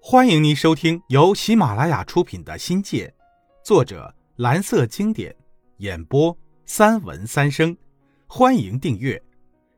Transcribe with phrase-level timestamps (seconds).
[0.00, 3.12] 欢迎您收听由喜马拉雅出品的《新界》，
[3.66, 5.36] 作者蓝色经典，
[5.78, 6.34] 演播
[6.64, 7.76] 三文三生。
[8.26, 9.22] 欢迎订阅。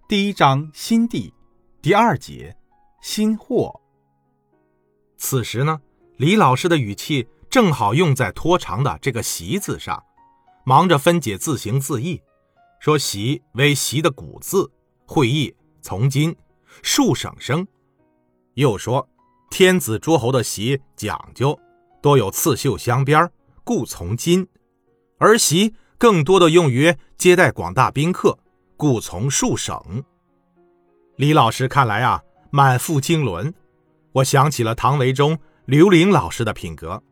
[0.07, 1.35] 第一章新地，
[1.83, 2.57] 第二节
[3.03, 3.81] 新货。
[5.17, 5.81] 此时呢，
[6.17, 10.01] 李老师的语气正好用在拖长的这个“习”字上，
[10.65, 12.23] 忙着分解字形字义，
[12.79, 14.71] 说“习”为“习”的古字，
[15.07, 16.37] 会意从今，
[16.83, 17.67] 数省声。
[18.55, 19.09] 又说。
[19.51, 21.59] 天子诸侯的席讲究，
[22.01, 23.29] 多有刺绣镶边，
[23.65, 24.47] 故从金；
[25.19, 28.39] 而席更多的用于接待广大宾客，
[28.77, 30.03] 故从数省。
[31.17, 33.53] 李老师看来啊，满腹经纶。
[34.13, 35.37] 我想起了唐维忠、
[35.67, 37.03] 刘玲老师的品格。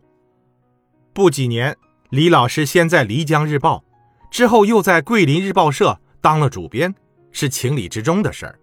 [1.12, 1.76] 不几年，
[2.10, 3.84] 李老师先在《漓江日报》，
[4.30, 6.94] 之后又在《桂林日报社》当了主编，
[7.32, 8.58] 是情理之中的事儿。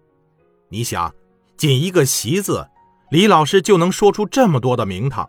[0.70, 1.14] 你想，
[1.58, 2.66] 仅一个“席”字。
[3.10, 5.28] 李老师就能说出这么多的名堂，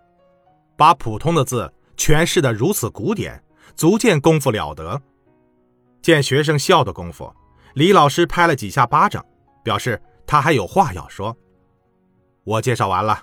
[0.76, 3.42] 把普通的字诠释的如此古典，
[3.76, 5.00] 足见功夫了得。
[6.02, 7.32] 见学生笑的功夫，
[7.76, 9.24] 李老师拍了几下巴掌，
[9.64, 11.36] 表示他还有话要说。
[12.44, 13.22] 我介绍完了，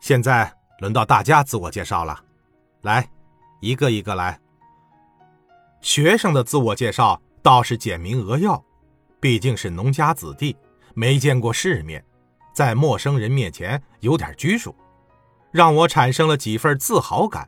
[0.00, 2.18] 现在轮到大家自我介绍了，
[2.82, 3.08] 来，
[3.60, 4.40] 一个一个来。
[5.82, 8.64] 学生的自我介绍倒是简明扼要，
[9.20, 10.56] 毕竟是农家子弟，
[10.94, 12.02] 没见过世面。
[12.54, 14.74] 在陌生人面前有点拘束，
[15.50, 17.46] 让我产生了几份自豪感。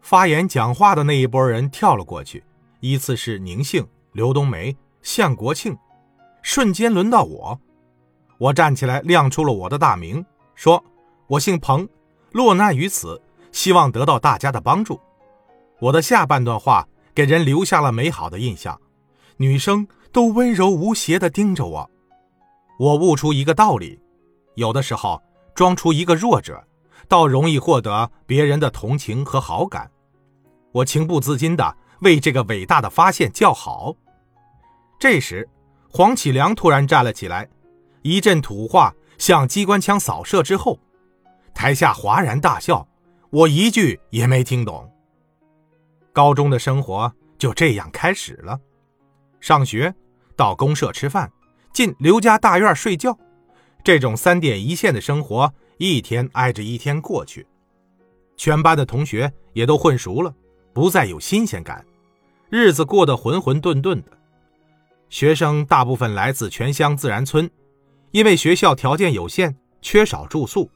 [0.00, 2.42] 发言讲话的那一波人跳了过去，
[2.80, 5.76] 依次是宁幸、刘冬梅、向国庆，
[6.40, 7.60] 瞬间轮到我。
[8.38, 10.82] 我站起来亮出了我的大名，说
[11.26, 11.88] ：“我姓彭，
[12.30, 15.00] 落难于此，希望得到大家的帮助。”
[15.80, 18.80] 我的下半段话给人留下了美好的印象，
[19.38, 21.90] 女生都温柔无邪地盯着我。
[22.78, 24.00] 我悟出一个道理：
[24.54, 25.22] 有的时候
[25.54, 26.62] 装出一个弱者，
[27.08, 29.90] 倒容易获得别人的同情和好感。
[30.72, 33.94] 我情不自禁地为这个伟大的发现叫好。
[34.98, 35.48] 这时，
[35.88, 37.48] 黄启良突然站了起来，
[38.02, 40.78] 一阵土话像机关枪扫射之后，
[41.54, 42.86] 台下哗然大笑，
[43.30, 44.92] 我一句也没听懂。
[46.12, 48.58] 高中的生活就这样开始了，
[49.40, 49.94] 上学，
[50.34, 51.30] 到公社吃饭。
[51.76, 53.18] 进刘家大院睡觉，
[53.84, 57.46] 这种三点一线的生活一天挨着一天过去，
[58.34, 60.34] 全班的同学也都混熟了，
[60.72, 61.84] 不再有新鲜感，
[62.48, 64.04] 日子过得浑浑沌沌的。
[65.10, 67.50] 学生大部分来自全乡自然村，
[68.10, 70.70] 因为学校条件有限，缺少住宿，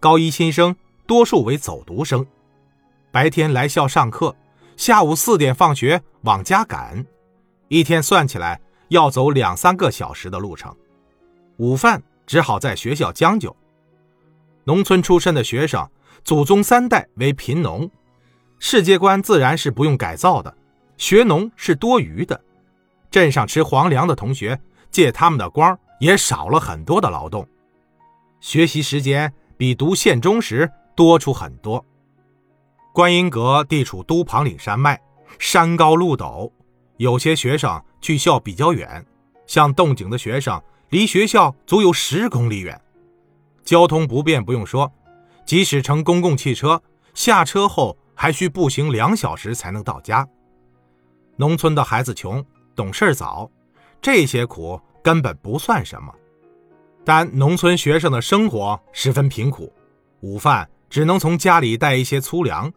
[0.00, 0.74] 高一新生
[1.06, 2.26] 多数为走读生，
[3.12, 4.34] 白天来校上课，
[4.76, 7.06] 下午四点放学往家赶，
[7.68, 8.60] 一天算起来。
[8.92, 10.74] 要走两三个小时的路程，
[11.56, 13.54] 午饭只好在学校将就。
[14.64, 15.88] 农村出身的学生，
[16.22, 17.90] 祖宗三代为贫农，
[18.58, 20.54] 世界观自然是不用改造的，
[20.98, 22.38] 学农是多余的。
[23.10, 24.60] 镇上吃皇粮的同学，
[24.90, 27.48] 借他们的光也少了很多的劳动，
[28.40, 31.82] 学习时间比读县中时多出很多。
[32.92, 35.00] 观音阁地处都庞岭山脉，
[35.38, 36.50] 山高路陡。
[37.02, 39.04] 有些学生去校比较远，
[39.44, 42.80] 像洞井的学生离学校足有十公里远，
[43.64, 44.88] 交通不便不用说，
[45.44, 46.80] 即使乘公共汽车，
[47.12, 50.24] 下车后还需步行两小时才能到家。
[51.34, 52.44] 农村的孩子穷，
[52.76, 53.50] 懂事早，
[54.00, 56.14] 这些苦根本不算什么。
[57.04, 59.72] 但农村学生的生活十分贫苦，
[60.20, 62.72] 午饭只能从家里带一些粗粮，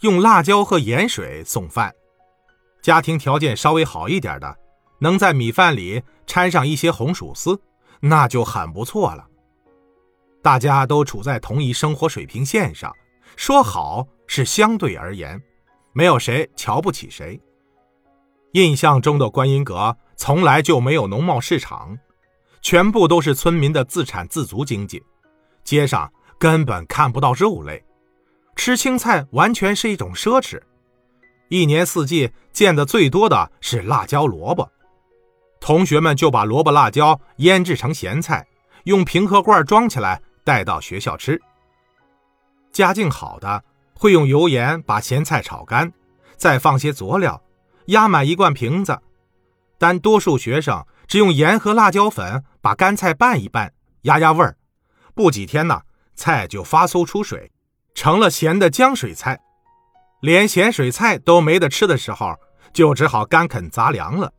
[0.00, 1.94] 用辣椒和盐水送饭。
[2.80, 4.56] 家庭条件稍微好一点的，
[5.00, 7.60] 能在米饭里掺上一些红薯丝，
[8.00, 9.26] 那就很不错了。
[10.42, 12.94] 大家都处在同一生活水平线上，
[13.36, 15.40] 说好是相对而言，
[15.92, 17.40] 没有谁瞧不起谁。
[18.52, 21.98] 印象中的观音阁从来就没有农贸市场，
[22.62, 25.02] 全部都是村民的自产自足经济，
[25.64, 27.84] 街上根本看不到肉类，
[28.56, 30.60] 吃青菜完全是一种奢侈。
[31.48, 34.70] 一年四季见的最多的是辣椒萝卜，
[35.60, 38.46] 同学们就把萝卜辣椒腌制成咸菜，
[38.84, 41.40] 用瓶和罐装起来带到学校吃。
[42.70, 43.64] 家境好的
[43.94, 45.90] 会用油盐把咸菜炒干，
[46.36, 47.42] 再放些佐料，
[47.86, 48.98] 压满一罐瓶子。
[49.78, 53.72] 但多数学生只用盐和辣椒粉把干菜拌一拌，
[54.02, 54.56] 压压味儿。
[55.14, 55.80] 不几天呢，
[56.14, 57.50] 菜就发馊出水，
[57.94, 59.40] 成了咸的浆水菜。
[60.20, 62.34] 连咸水菜都没得吃的时候，
[62.72, 64.32] 就只好干啃杂粮了。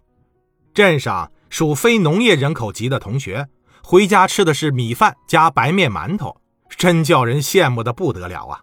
[0.74, 3.48] 镇上属非农业人口级的同学，
[3.84, 6.40] 回家吃的是米饭加白面馒头，
[6.70, 8.62] 真叫人羡慕的不得了啊！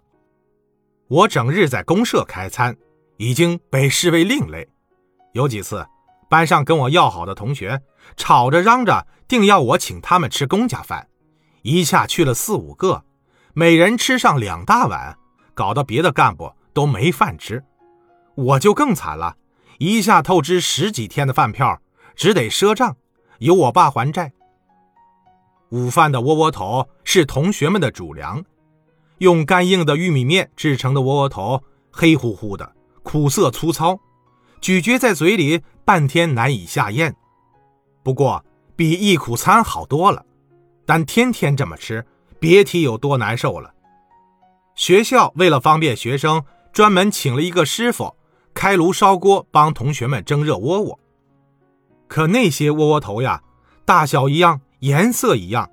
[1.07, 2.75] 我整日在公社开餐，
[3.17, 4.67] 已经被视为另类。
[5.33, 5.85] 有几次，
[6.29, 7.81] 班上跟我要好的同学
[8.15, 11.07] 吵着嚷着，定要我请他们吃公家饭，
[11.61, 13.03] 一下去了四五个，
[13.53, 15.17] 每人吃上两大碗，
[15.53, 17.63] 搞得别的干部都没饭吃。
[18.35, 19.35] 我就更惨了，
[19.79, 21.81] 一下透支十几天的饭票，
[22.15, 22.95] 只得赊账，
[23.39, 24.31] 由我爸还债。
[25.69, 28.45] 午饭的窝窝头是同学们的主粮。
[29.17, 32.71] 用干硬的玉米面制成的窝窝头，黑乎乎的，
[33.01, 33.99] 苦涩粗糙，
[34.61, 37.15] 咀嚼在嘴里半天难以下咽。
[38.03, 38.45] 不过
[38.75, 40.23] 比忆苦餐好多了，
[40.85, 42.05] 但天天这么吃，
[42.39, 43.73] 别提有多难受了。
[44.75, 48.15] 学校为了方便学生，专门请了一个师傅，
[48.53, 50.99] 开炉烧锅帮同学们蒸热窝窝。
[52.07, 53.41] 可那些窝窝头呀，
[53.83, 55.69] 大小一样，颜色一样，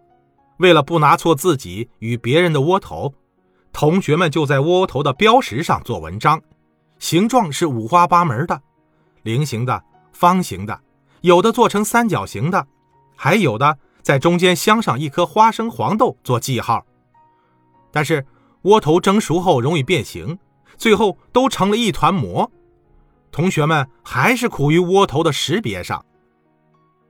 [0.58, 3.14] 为了不拿错自己与别人的窝头。
[3.72, 6.40] 同学们就在窝窝头的标识上做文章，
[6.98, 8.62] 形状是五花八门的，
[9.22, 9.82] 菱形的、
[10.12, 10.80] 方形的，
[11.22, 12.66] 有的做成三角形的，
[13.16, 16.86] 还有的在中间镶上一颗花生黄豆做记号。
[17.90, 18.24] 但是
[18.62, 20.38] 窝头蒸熟后容易变形，
[20.76, 22.50] 最后都成了一团魔。
[23.30, 26.04] 同学们还是苦于窝头的识别上。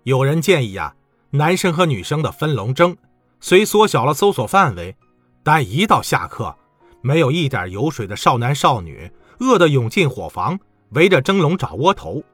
[0.05, 0.95] 有人建议啊，
[1.31, 2.97] 男生和女生的分笼蒸，
[3.41, 4.97] 虽缩小了搜索范围。
[5.43, 6.57] 但一到下课，
[7.03, 10.59] 没有一点油水的少男少女饿得涌进伙房，
[10.91, 12.25] 围着蒸笼找窝头。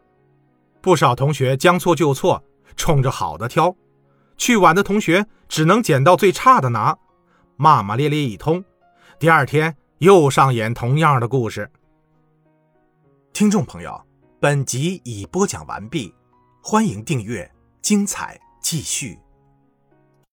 [0.80, 2.44] 不少同学将错就错，
[2.76, 3.74] 冲着好的挑，
[4.36, 6.96] 去晚的同学只能捡到最差的拿，
[7.56, 8.64] 骂骂咧咧一通。
[9.18, 11.70] 第二天又上演同样的故事。
[13.34, 14.02] 听众朋友，
[14.40, 16.14] 本集已播讲完毕，
[16.62, 17.50] 欢迎订阅，
[17.82, 19.18] 精彩继续。